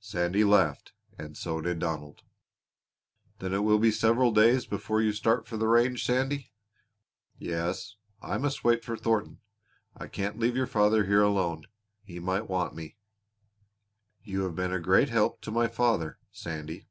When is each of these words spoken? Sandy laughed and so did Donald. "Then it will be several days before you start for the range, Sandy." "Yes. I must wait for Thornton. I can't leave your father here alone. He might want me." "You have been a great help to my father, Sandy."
Sandy 0.00 0.42
laughed 0.42 0.90
and 1.18 1.36
so 1.36 1.60
did 1.60 1.78
Donald. 1.78 2.22
"Then 3.38 3.54
it 3.54 3.60
will 3.62 3.78
be 3.78 3.92
several 3.92 4.32
days 4.32 4.66
before 4.66 5.00
you 5.00 5.12
start 5.12 5.46
for 5.46 5.56
the 5.56 5.68
range, 5.68 6.04
Sandy." 6.04 6.50
"Yes. 7.38 7.94
I 8.20 8.38
must 8.38 8.64
wait 8.64 8.82
for 8.84 8.96
Thornton. 8.96 9.38
I 9.96 10.08
can't 10.08 10.36
leave 10.36 10.56
your 10.56 10.66
father 10.66 11.04
here 11.04 11.22
alone. 11.22 11.68
He 12.02 12.18
might 12.18 12.48
want 12.50 12.74
me." 12.74 12.96
"You 14.24 14.40
have 14.42 14.56
been 14.56 14.72
a 14.72 14.80
great 14.80 15.10
help 15.10 15.42
to 15.42 15.52
my 15.52 15.68
father, 15.68 16.18
Sandy." 16.32 16.88